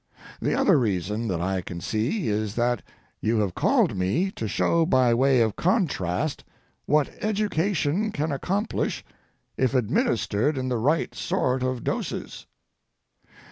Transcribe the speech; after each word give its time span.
The 0.41 0.55
other 0.55 0.79
reason 0.79 1.27
that 1.27 1.39
I 1.41 1.61
can 1.61 1.79
see 1.79 2.27
is 2.27 2.55
that 2.55 2.81
you 3.19 3.37
have 3.37 3.53
called 3.53 3.95
me 3.95 4.31
to 4.31 4.47
show 4.47 4.83
by 4.83 5.13
way 5.13 5.41
of 5.41 5.55
contrast 5.55 6.43
what 6.87 7.09
education 7.23 8.11
can 8.11 8.31
accomplish 8.31 9.05
if 9.57 9.75
administered 9.75 10.57
in 10.57 10.69
the 10.69 10.79
right 10.79 11.13
sort 11.13 11.61
of 11.61 11.83
doses. 11.83 12.47